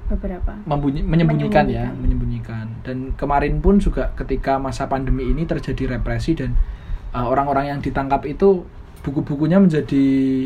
[0.04, 1.96] beberapa membunyi- menyembunyikan ya Menyembunyikan.
[1.96, 6.52] menyembunyikan dan kemarin pun juga ketika masa pandemi ini terjadi represi dan
[7.10, 8.68] uh, orang-orang yang ditangkap itu
[9.04, 10.04] buku-bukunya menjadi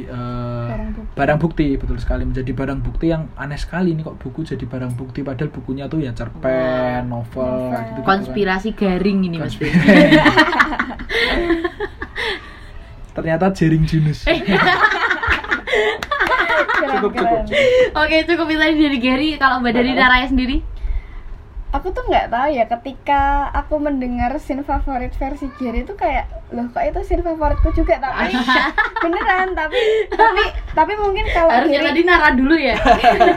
[0.08, 1.14] uh, Barang bukti.
[1.14, 4.92] barang bukti betul sekali menjadi barang bukti yang aneh sekali ini kok buku jadi barang
[4.92, 7.86] bukti padahal bukunya tuh ya cerpen novel Novel.
[7.88, 9.62] gitu konspirasi garing ini mesti
[13.14, 14.42] ternyata jaring Junus Eh.
[16.78, 17.44] Cukup, keren.
[17.92, 20.62] oke cukup itu dari Gary kalau mbak dari Naraya sendiri
[21.68, 26.64] aku tuh nggak tahu ya ketika aku mendengar scene favorit versi Gary itu kayak loh
[26.72, 28.32] kok itu scene favoritku juga tapi
[29.04, 29.76] beneran tapi
[30.08, 32.76] tapi tapi mungkin kalau harusnya tadi Nara dulu ya.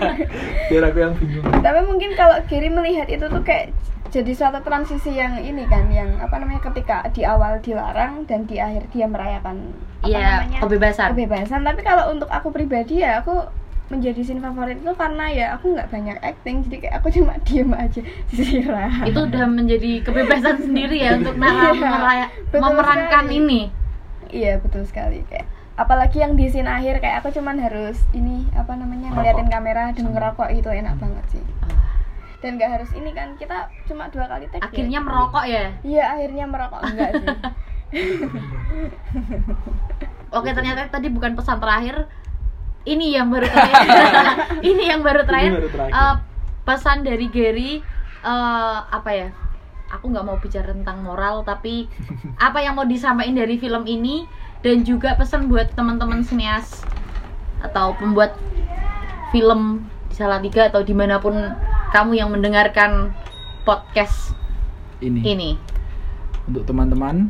[0.71, 1.43] Biar aku yang bingung.
[1.59, 3.75] Tapi mungkin kalau Gary melihat itu tuh kayak
[4.11, 8.59] jadi suatu transisi yang ini kan yang apa namanya ketika di awal dilarang dan di
[8.59, 9.71] akhir dia merayakan
[10.03, 11.07] apa Iya, namanya kebebasan.
[11.15, 11.61] kebebasan.
[11.63, 13.43] Tapi kalau untuk aku pribadi ya aku
[13.91, 17.71] menjadi scene favorit itu karena ya aku nggak banyak acting jadi kayak aku cuma diem
[17.75, 18.01] aja
[18.31, 23.39] istirahat itu udah menjadi kebebasan sendiri ya untuk Nara Iya, memerankan sekali.
[23.43, 23.61] ini.
[24.31, 25.43] Iya betul sekali kayak
[25.75, 30.05] apalagi yang di scene akhir kayak aku cuman harus ini apa namanya ngeliatin kamera dan
[30.07, 31.43] ngerokok itu enak banget sih.
[31.67, 31.99] Ah,
[32.39, 34.67] dan nggak harus ini kan kita cuma dua kali take ya.
[34.71, 35.65] akhirnya merokok ya?
[35.83, 37.27] Iya akhirnya merokok enggak sih.
[40.31, 42.07] Oke ternyata tadi bukan pesan terakhir.
[42.93, 43.89] Ini yang baru terakhir.
[44.65, 45.51] ini yang baru terakhir.
[45.53, 45.93] baru terakhir.
[45.93, 46.15] Eh,
[46.65, 47.71] pesan dari Gary
[48.25, 49.29] eh, apa ya?
[49.91, 51.85] Aku nggak mau bicara tentang moral, tapi
[52.47, 54.25] apa yang mau disampaikan dari film ini
[54.65, 56.81] dan juga pesan buat teman-teman sinias
[57.61, 58.33] atau pembuat
[59.29, 61.37] film di Salatiga atau di mana pun
[61.93, 63.13] kamu yang mendengarkan
[63.61, 64.33] podcast
[65.03, 65.49] ini ini.
[66.49, 67.29] untuk teman-teman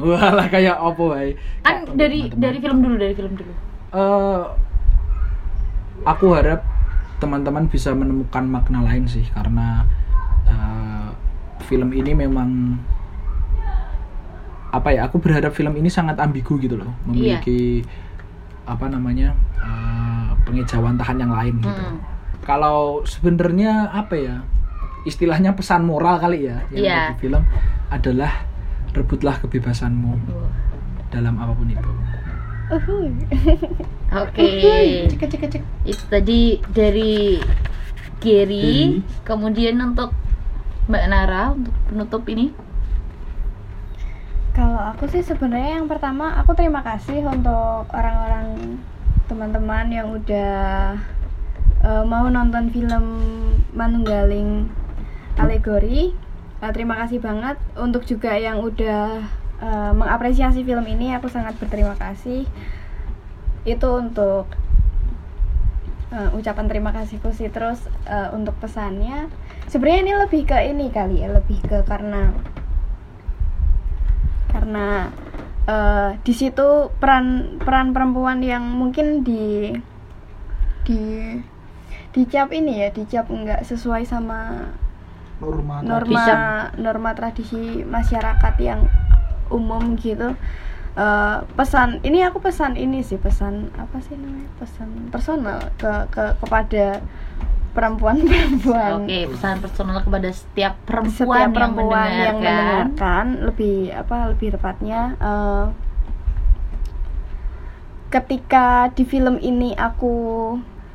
[0.00, 1.12] Walah kayak opo.
[1.12, 2.40] Kan dari teman-teman.
[2.40, 3.52] dari film dulu, dari film dulu.
[3.92, 4.42] Eh,
[6.02, 6.64] aku harap
[7.18, 9.84] teman-teman bisa menemukan makna lain sih karena
[10.44, 11.08] eh,
[11.62, 12.80] film ini memang
[14.70, 17.82] apa ya aku berharap film ini sangat ambigu gitu loh memiliki
[18.64, 21.98] apa namanya eh, pengejauhan tahan yang lain gitu Mm.
[22.40, 24.36] kalau sebenarnya apa ya
[25.02, 26.96] istilahnya pesan moral kali ya yang Iya.
[26.96, 27.42] ada di film
[27.90, 28.32] adalah
[28.90, 30.12] rebutlah kebebasanmu
[31.08, 31.90] dalam apa pun itu
[32.70, 33.10] Uhuy.
[34.10, 34.42] Oke.
[35.86, 37.38] Itu tadi dari
[38.18, 39.02] Gary, Gary.
[39.22, 40.10] kemudian untuk
[40.90, 42.50] Mbak Nara untuk penutup ini.
[44.50, 48.76] Kalau aku sih sebenarnya yang pertama aku terima kasih untuk orang-orang
[49.30, 50.98] teman-teman yang udah
[51.86, 53.04] eh, mau nonton film
[53.78, 54.66] Manunggaling
[55.38, 56.10] Alegori.
[56.60, 59.22] Eh, terima kasih banget untuk juga yang udah
[59.62, 61.14] eh, mengapresiasi film ini.
[61.14, 62.42] Aku sangat berterima kasih.
[63.64, 64.50] Itu untuk
[66.10, 67.48] eh, ucapan terima kasihku sih.
[67.48, 69.30] Terus eh, untuk pesannya,
[69.68, 72.34] sebenarnya ini lebih ke ini kali ya, lebih ke karena
[74.50, 75.10] karena
[75.66, 79.74] eh, di situ peran peran perempuan yang mungkin di
[80.84, 81.00] di
[82.10, 84.66] dicap ini ya dicap nggak sesuai sama
[85.38, 86.24] norma norma
[86.74, 88.90] norma tradisi masyarakat yang
[89.48, 90.34] umum gitu
[91.00, 96.36] Eh, pesan ini aku pesan ini sih pesan apa sih namanya pesan personal ke ke
[96.44, 97.00] kepada
[97.72, 102.60] perempuan-perempuan Oke, pesan personal kepada setiap perempuan, setiap perempuan yang yang mendengarkan.
[102.60, 105.64] mendengarkan lebih apa lebih tepatnya eh,
[108.12, 110.12] ketika di film ini aku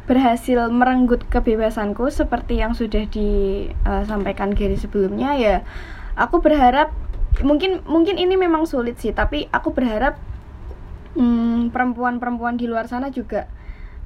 [0.05, 5.65] berhasil merenggut kebebasanku seperti yang sudah disampaikan Gary sebelumnya ya
[6.13, 6.93] aku berharap
[7.43, 10.15] mungkin mungkin ini memang sulit sih tapi aku berharap
[11.17, 13.49] hmm, perempuan-perempuan di luar sana juga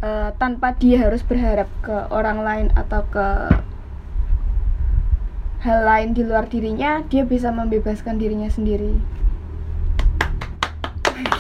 [0.01, 3.27] eh, tanpa dia harus berharap ke orang lain atau ke
[5.59, 8.95] hal lain di luar dirinya dia bisa membebaskan dirinya sendiri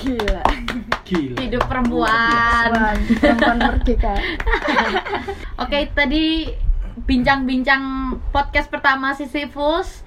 [0.03, 0.43] gila
[1.09, 1.41] Gila.
[1.41, 2.69] Hidup perempuan.
[2.69, 4.13] Perempuan, perempuan merdeka
[5.65, 6.53] Oke, tadi
[7.09, 10.05] bincang-bincang podcast pertama Sisyphus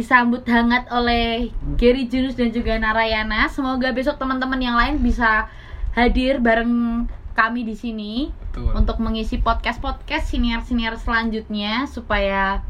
[0.00, 3.52] disambut hangat oleh Gary Junus dan juga Narayana.
[3.52, 5.52] Semoga besok teman-teman yang lain bisa
[5.92, 7.04] hadir bareng
[7.36, 8.72] kami di sini Betul.
[8.72, 12.64] untuk mengisi podcast-podcast senior-senior selanjutnya supaya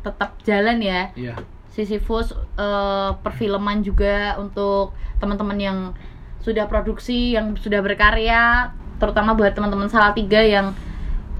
[0.00, 1.12] tetap jalan ya.
[1.12, 1.36] Iya.
[1.68, 5.78] Sisyphus eh, perfilman juga untuk teman-teman yang
[6.40, 10.72] sudah produksi, yang sudah berkarya, terutama buat teman-teman Salatiga yang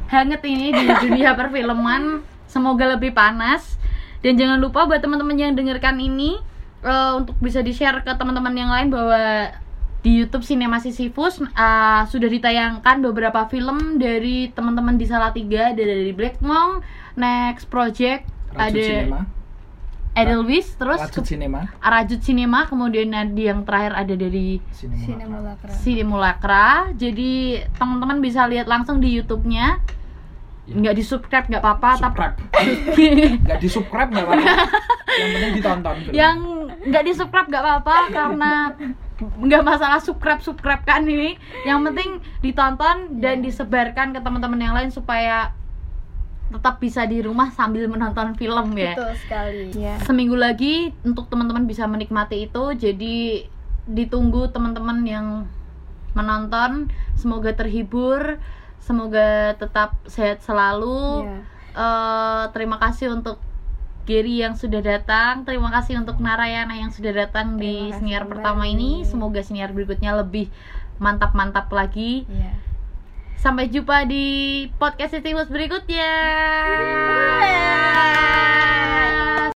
[0.08, 2.20] hangat ini di dunia perfilman.
[2.44, 3.80] Semoga lebih panas.
[4.24, 6.40] Dan jangan lupa buat teman-teman yang dengarkan ini
[6.80, 9.52] eh, untuk bisa di-share ke teman-teman yang lain bahwa
[10.00, 16.16] di YouTube Cinema Sisyphus eh, sudah ditayangkan beberapa film dari teman-teman di Salatiga, ada dari
[16.16, 16.80] Black Monk,
[17.20, 18.24] Next Project,
[18.56, 19.20] Rajut ada Cinema.
[20.14, 21.60] Edelweiss, terus Rajut ke- Cinema.
[21.82, 25.02] Rajut Cinema, kemudian ada yang terakhir ada dari Cinema.
[25.04, 26.66] Sinemulakra Simulacra.
[26.94, 27.32] Jadi
[27.74, 29.82] teman-teman bisa lihat langsung di YouTube-nya.
[30.64, 30.74] Ya.
[30.80, 32.36] Nggak di subscribe nggak apa-apa, tapi Subscribe.
[33.44, 34.52] Nggak di subscribe nggak apa-apa.
[35.14, 35.94] Yang penting ditonton.
[36.00, 36.12] film.
[36.16, 36.36] yang
[36.84, 38.52] nggak di subscribe nggak apa-apa karena
[39.20, 41.36] nggak masalah subscribe subscribe kan ini.
[41.68, 45.52] Yang penting ditonton dan disebarkan ke teman-teman yang lain supaya
[46.54, 48.94] tetap bisa di rumah sambil menonton film ya.
[48.94, 53.48] betul sekali ya seminggu lagi untuk teman-teman bisa menikmati itu jadi
[53.88, 55.26] ditunggu teman-teman yang
[56.14, 58.38] menonton semoga terhibur
[58.84, 61.40] semoga tetap sehat selalu ya.
[61.74, 63.40] Eh, terima kasih untuk
[64.04, 68.22] Gary yang sudah datang terima kasih untuk Narayana yang sudah datang di Terima kasih senior
[68.22, 68.32] kembali.
[68.36, 70.52] pertama ini semoga senior berikutnya lebih
[71.00, 72.52] mantap-mantap lagi ya.
[73.34, 74.26] sampai jumpa di
[74.76, 76.12] podcast Sisyphus berikutnya